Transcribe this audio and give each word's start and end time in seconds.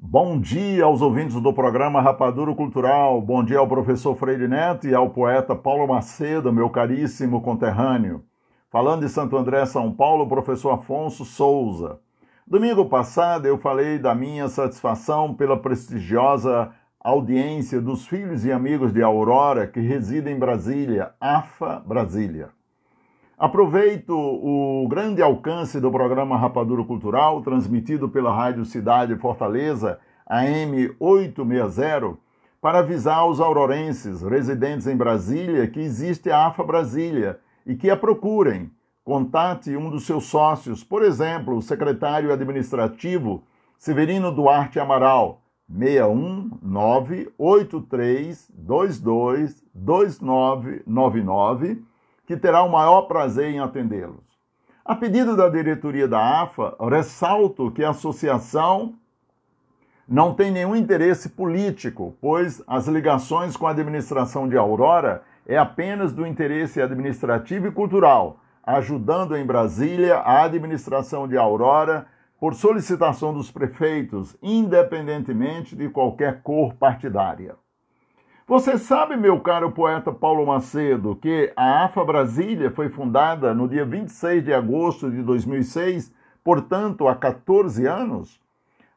Bom 0.00 0.38
dia 0.40 0.84
aos 0.84 1.02
ouvintes 1.02 1.40
do 1.40 1.52
programa 1.52 2.00
Rapaduro 2.00 2.54
Cultural. 2.54 3.20
Bom 3.20 3.42
dia 3.42 3.58
ao 3.58 3.66
professor 3.66 4.14
Freire 4.14 4.46
Neto 4.46 4.86
e 4.86 4.94
ao 4.94 5.10
poeta 5.10 5.56
Paulo 5.56 5.88
Macedo, 5.88 6.52
meu 6.52 6.70
caríssimo 6.70 7.42
conterrâneo. 7.42 8.22
Falando 8.70 9.00
de 9.00 9.08
Santo 9.08 9.36
André, 9.36 9.66
São 9.66 9.92
Paulo, 9.92 10.28
professor 10.28 10.70
Afonso 10.70 11.24
Souza. 11.24 11.98
Domingo 12.46 12.88
passado 12.88 13.46
eu 13.46 13.58
falei 13.58 13.98
da 13.98 14.14
minha 14.14 14.46
satisfação 14.46 15.34
pela 15.34 15.58
prestigiosa 15.60 16.70
audiência 17.00 17.80
dos 17.80 18.06
filhos 18.06 18.44
e 18.44 18.52
amigos 18.52 18.92
de 18.92 19.02
Aurora 19.02 19.66
que 19.66 19.80
residem 19.80 20.36
em 20.36 20.38
Brasília, 20.38 21.10
AFA 21.20 21.82
Brasília. 21.84 22.50
Aproveito 23.38 24.10
o 24.10 24.88
grande 24.88 25.22
alcance 25.22 25.78
do 25.78 25.92
programa 25.92 26.36
Rapadura 26.36 26.82
Cultural, 26.82 27.40
transmitido 27.40 28.08
pela 28.08 28.34
Rádio 28.34 28.64
Cidade 28.64 29.14
Fortaleza, 29.14 30.00
AM 30.26 30.92
860, 30.98 32.18
para 32.60 32.80
avisar 32.80 33.28
os 33.28 33.38
aurorenses 33.38 34.22
residentes 34.22 34.88
em 34.88 34.96
Brasília 34.96 35.68
que 35.68 35.78
existe 35.78 36.32
a 36.32 36.48
AFA 36.48 36.64
Brasília 36.64 37.38
e 37.64 37.76
que 37.76 37.88
a 37.88 37.96
procurem. 37.96 38.72
Contate 39.04 39.76
um 39.76 39.88
dos 39.88 40.04
seus 40.04 40.24
sócios, 40.24 40.82
por 40.82 41.04
exemplo, 41.04 41.56
o 41.56 41.62
secretário 41.62 42.32
administrativo 42.32 43.44
Severino 43.78 44.32
Duarte 44.32 44.80
Amaral, 44.80 45.42
619 45.70 47.32
8322 47.38 49.64
2999 49.72 51.86
que 52.28 52.36
terá 52.36 52.62
o 52.62 52.68
maior 52.68 53.02
prazer 53.06 53.50
em 53.50 53.58
atendê-los. 53.58 54.22
A 54.84 54.94
pedido 54.94 55.34
da 55.34 55.48
diretoria 55.48 56.06
da 56.06 56.42
AFA, 56.42 56.76
ressalto 56.78 57.70
que 57.70 57.82
a 57.82 57.88
associação 57.88 58.96
não 60.06 60.34
tem 60.34 60.50
nenhum 60.50 60.76
interesse 60.76 61.30
político, 61.30 62.14
pois 62.20 62.62
as 62.66 62.86
ligações 62.86 63.56
com 63.56 63.66
a 63.66 63.70
administração 63.70 64.46
de 64.46 64.58
Aurora 64.58 65.22
é 65.46 65.56
apenas 65.56 66.12
do 66.12 66.26
interesse 66.26 66.82
administrativo 66.82 67.68
e 67.68 67.72
cultural, 67.72 68.40
ajudando 68.62 69.34
em 69.34 69.46
Brasília 69.46 70.16
a 70.16 70.42
administração 70.44 71.26
de 71.26 71.38
Aurora 71.38 72.06
por 72.38 72.54
solicitação 72.54 73.32
dos 73.32 73.50
prefeitos, 73.50 74.36
independentemente 74.42 75.74
de 75.74 75.88
qualquer 75.88 76.42
cor 76.42 76.74
partidária. 76.74 77.56
Você 78.48 78.78
sabe, 78.78 79.14
meu 79.14 79.38
caro 79.40 79.70
poeta 79.72 80.10
Paulo 80.10 80.46
Macedo, 80.46 81.14
que 81.14 81.52
a 81.54 81.84
AFA 81.84 82.02
Brasília 82.02 82.70
foi 82.70 82.88
fundada 82.88 83.52
no 83.52 83.68
dia 83.68 83.84
26 83.84 84.42
de 84.42 84.54
agosto 84.54 85.10
de 85.10 85.22
2006, 85.22 86.10
portanto, 86.42 87.06
há 87.06 87.14
14 87.14 87.84
anos? 87.84 88.40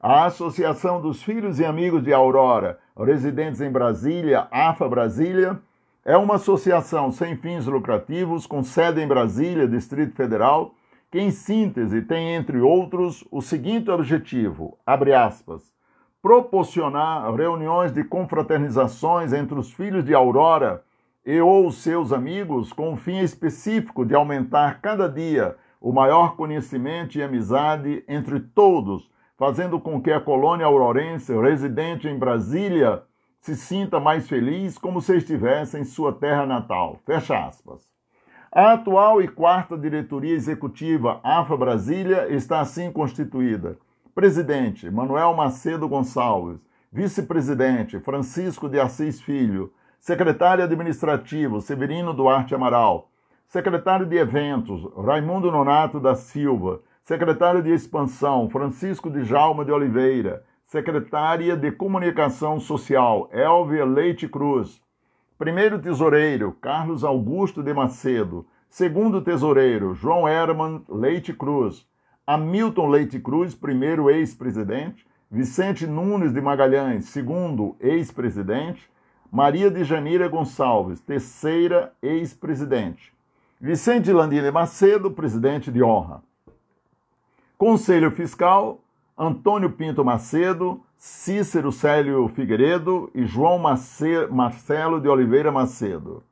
A 0.00 0.26
Associação 0.26 1.00
dos 1.00 1.20
Filhos 1.20 1.58
e 1.58 1.64
Amigos 1.64 2.04
de 2.04 2.12
Aurora, 2.12 2.78
residentes 2.96 3.60
em 3.60 3.72
Brasília, 3.72 4.46
AFA 4.52 4.88
Brasília, 4.88 5.58
é 6.04 6.16
uma 6.16 6.36
associação 6.36 7.10
sem 7.10 7.36
fins 7.36 7.66
lucrativos, 7.66 8.46
com 8.46 8.62
sede 8.62 9.00
em 9.00 9.08
Brasília, 9.08 9.66
Distrito 9.66 10.14
Federal, 10.14 10.76
que, 11.10 11.18
em 11.18 11.32
síntese, 11.32 12.02
tem, 12.02 12.36
entre 12.36 12.60
outros, 12.60 13.26
o 13.32 13.42
seguinte 13.42 13.90
objetivo: 13.90 14.78
abre 14.86 15.12
aspas 15.12 15.79
proporcionar 16.22 17.34
reuniões 17.34 17.92
de 17.92 18.04
confraternizações 18.04 19.32
entre 19.32 19.58
os 19.58 19.72
filhos 19.72 20.04
de 20.04 20.14
Aurora 20.14 20.82
e 21.24 21.40
ou 21.40 21.70
seus 21.70 22.12
amigos 22.12 22.72
com 22.72 22.92
o 22.92 22.96
fim 22.96 23.18
específico 23.20 24.04
de 24.04 24.14
aumentar 24.14 24.80
cada 24.80 25.08
dia 25.08 25.56
o 25.80 25.92
maior 25.92 26.36
conhecimento 26.36 27.16
e 27.16 27.22
amizade 27.22 28.04
entre 28.06 28.38
todos, 28.38 29.10
fazendo 29.38 29.80
com 29.80 30.00
que 30.00 30.12
a 30.12 30.20
colônia 30.20 30.66
aurorense 30.66 31.34
residente 31.34 32.06
em 32.06 32.18
Brasília 32.18 33.02
se 33.40 33.56
sinta 33.56 33.98
mais 33.98 34.28
feliz 34.28 34.76
como 34.76 35.00
se 35.00 35.16
estivesse 35.16 35.78
em 35.78 35.84
sua 35.84 36.12
terra 36.12 36.44
natal. 36.44 37.00
Fecha 37.06 37.46
aspas. 37.46 37.88
A 38.52 38.72
atual 38.72 39.22
e 39.22 39.28
quarta 39.28 39.78
diretoria 39.78 40.34
executiva 40.34 41.20
AFA 41.22 41.56
Brasília 41.56 42.28
está 42.28 42.60
assim 42.60 42.92
constituída 42.92 43.78
Presidente 44.14 44.90
Manuel 44.90 45.34
Macedo 45.34 45.88
Gonçalves. 45.88 46.58
Vice-presidente 46.92 48.00
Francisco 48.00 48.68
de 48.68 48.80
Assis 48.80 49.20
Filho. 49.20 49.72
Secretário 50.00 50.64
administrativo 50.64 51.60
Severino 51.60 52.12
Duarte 52.12 52.54
Amaral. 52.54 53.08
Secretário 53.46 54.04
de 54.06 54.16
Eventos 54.16 54.82
Raimundo 54.96 55.52
Nonato 55.52 56.00
da 56.00 56.16
Silva. 56.16 56.80
Secretário 57.04 57.62
de 57.62 57.70
Expansão 57.70 58.50
Francisco 58.50 59.08
de 59.08 59.22
Jalma 59.22 59.64
de 59.64 59.70
Oliveira. 59.70 60.42
Secretária 60.66 61.56
de 61.56 61.70
Comunicação 61.70 62.58
Social 62.58 63.28
Elvia 63.32 63.84
Leite 63.84 64.26
Cruz. 64.26 64.82
Primeiro 65.38 65.78
tesoureiro 65.78 66.52
Carlos 66.60 67.04
Augusto 67.04 67.62
de 67.62 67.72
Macedo. 67.72 68.44
Segundo 68.68 69.22
tesoureiro 69.22 69.94
João 69.94 70.26
Herman 70.28 70.82
Leite 70.88 71.32
Cruz. 71.32 71.88
Hamilton 72.32 72.86
Leite 72.86 73.18
Cruz, 73.18 73.56
primeiro 73.56 74.08
ex-presidente, 74.08 75.04
Vicente 75.28 75.84
Nunes 75.84 76.32
de 76.32 76.40
Magalhães, 76.40 77.06
segundo 77.06 77.74
ex-presidente, 77.80 78.88
Maria 79.32 79.68
de 79.68 79.82
Janira 79.82 80.28
Gonçalves, 80.28 81.00
terceira 81.00 81.92
ex-presidente, 82.00 83.12
Vicente 83.60 84.12
Landini 84.12 84.48
Macedo, 84.48 85.10
presidente 85.10 85.72
de 85.72 85.82
honra. 85.82 86.22
Conselho 87.58 88.12
Fiscal, 88.12 88.78
Antônio 89.18 89.72
Pinto 89.72 90.04
Macedo, 90.04 90.80
Cícero 90.96 91.72
Célio 91.72 92.28
Figueiredo 92.28 93.10
e 93.12 93.26
João 93.26 93.58
Marcelo 93.58 95.00
de 95.00 95.08
Oliveira 95.08 95.50
Macedo. 95.50 96.22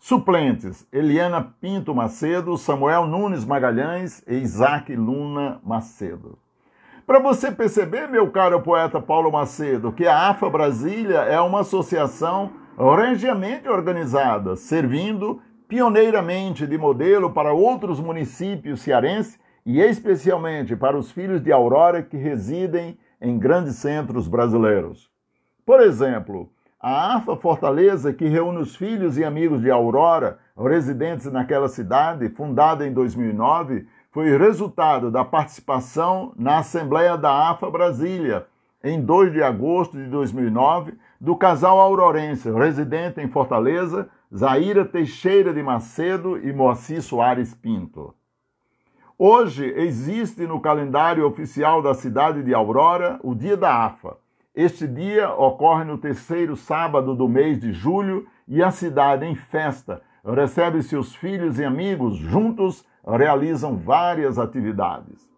Suplentes: 0.00 0.88
Eliana 0.90 1.42
Pinto 1.60 1.94
Macedo, 1.94 2.56
Samuel 2.56 3.06
Nunes 3.06 3.44
Magalhães 3.44 4.24
e 4.26 4.36
Isaac 4.36 4.96
Luna 4.96 5.60
Macedo. 5.62 6.38
Para 7.06 7.18
você 7.18 7.52
perceber, 7.52 8.08
meu 8.08 8.30
caro 8.30 8.62
poeta 8.62 8.98
Paulo 8.98 9.30
Macedo, 9.30 9.92
que 9.92 10.06
a 10.06 10.30
AFA 10.30 10.48
Brasília 10.48 11.18
é 11.18 11.38
uma 11.38 11.60
associação 11.60 12.50
regiamente 12.96 13.68
organizada, 13.68 14.56
servindo 14.56 15.42
pioneiramente 15.68 16.66
de 16.66 16.78
modelo 16.78 17.30
para 17.30 17.52
outros 17.52 18.00
municípios 18.00 18.80
cearenses 18.80 19.38
e 19.66 19.80
especialmente 19.80 20.74
para 20.74 20.96
os 20.96 21.12
filhos 21.12 21.42
de 21.42 21.52
Aurora 21.52 22.02
que 22.02 22.16
residem 22.16 22.96
em 23.20 23.38
grandes 23.38 23.76
centros 23.76 24.26
brasileiros. 24.26 25.10
Por 25.66 25.82
exemplo, 25.82 26.50
a 26.80 27.16
AFA 27.16 27.36
Fortaleza, 27.36 28.10
que 28.10 28.26
reúne 28.26 28.58
os 28.58 28.74
filhos 28.74 29.18
e 29.18 29.24
amigos 29.24 29.60
de 29.60 29.70
Aurora, 29.70 30.38
residentes 30.56 31.30
naquela 31.30 31.68
cidade, 31.68 32.30
fundada 32.30 32.86
em 32.86 32.92
2009, 32.92 33.86
foi 34.10 34.36
resultado 34.38 35.10
da 35.10 35.22
participação 35.22 36.32
na 36.38 36.58
Assembleia 36.58 37.18
da 37.18 37.50
AFA 37.50 37.70
Brasília, 37.70 38.46
em 38.82 38.98
2 38.98 39.30
de 39.30 39.42
agosto 39.42 39.98
de 39.98 40.06
2009, 40.06 40.94
do 41.20 41.36
casal 41.36 41.78
aurorense, 41.78 42.50
residente 42.50 43.20
em 43.20 43.28
Fortaleza, 43.28 44.08
Zaira 44.34 44.86
Teixeira 44.86 45.52
de 45.52 45.62
Macedo 45.62 46.38
e 46.38 46.50
Moacir 46.50 47.02
Soares 47.02 47.52
Pinto. 47.52 48.14
Hoje 49.18 49.70
existe 49.76 50.46
no 50.46 50.58
calendário 50.58 51.26
oficial 51.26 51.82
da 51.82 51.92
cidade 51.92 52.42
de 52.42 52.54
Aurora 52.54 53.20
o 53.22 53.34
Dia 53.34 53.54
da 53.54 53.84
AFA, 53.84 54.16
este 54.54 54.86
dia 54.86 55.32
ocorre 55.32 55.84
no 55.84 55.96
terceiro 55.96 56.56
sábado 56.56 57.14
do 57.14 57.28
mês 57.28 57.60
de 57.60 57.72
julho 57.72 58.26
e 58.48 58.62
a 58.62 58.70
cidade, 58.70 59.24
em 59.24 59.34
festa, 59.34 60.02
recebe 60.24 60.82
seus 60.82 61.14
filhos 61.14 61.58
e 61.58 61.64
amigos, 61.64 62.16
juntos 62.16 62.84
realizam 63.06 63.76
várias 63.76 64.38
atividades. 64.38 65.28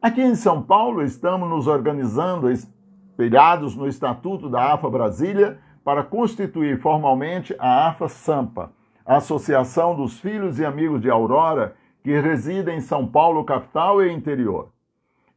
Aqui 0.00 0.20
em 0.22 0.34
São 0.34 0.62
Paulo, 0.62 1.02
estamos 1.02 1.48
nos 1.48 1.66
organizando, 1.66 2.50
espelhados 2.50 3.74
no 3.74 3.88
Estatuto 3.88 4.48
da 4.48 4.74
AFA 4.74 4.90
Brasília, 4.90 5.58
para 5.82 6.04
constituir 6.04 6.78
formalmente 6.80 7.54
a 7.58 7.88
AFA 7.88 8.08
Sampa, 8.08 8.72
a 9.04 9.16
Associação 9.16 9.94
dos 9.96 10.20
Filhos 10.20 10.58
e 10.58 10.64
Amigos 10.64 11.00
de 11.00 11.10
Aurora, 11.10 11.74
que 12.04 12.18
reside 12.20 12.70
em 12.70 12.80
São 12.80 13.06
Paulo, 13.06 13.44
capital 13.44 14.02
e 14.02 14.12
interior. 14.12 14.68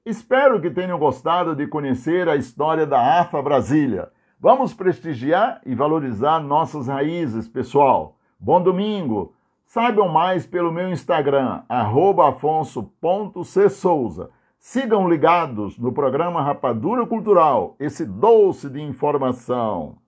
Espero 0.06 0.60
que 0.60 0.70
tenham 0.70 1.00
gostado 1.00 1.56
de 1.56 1.66
conhecer 1.66 2.28
a 2.28 2.36
história 2.36 2.86
da 2.86 3.22
AFA 3.22 3.42
Brasília. 3.42 4.12
Vamos 4.38 4.74
prestigiar 4.74 5.62
e 5.66 5.74
valorizar 5.74 6.42
nossas 6.42 6.90
raízes, 6.90 7.48
pessoal. 7.48 8.18
Bom 8.38 8.62
domingo! 8.62 9.34
Saibam 9.66 10.10
mais 10.10 10.46
pelo 10.46 10.74
meu 10.74 10.92
Instagram, 10.92 11.64
afonso.csouza. 11.70 12.84
Sigam 14.60 15.08
ligados 15.08 15.80
no 15.80 15.94
programa 15.94 16.44
Rapadura 16.44 17.08
Cultural, 17.08 17.78
esse 17.80 18.06
doce 18.06 18.70
de 18.70 18.82
informação. 18.82 20.03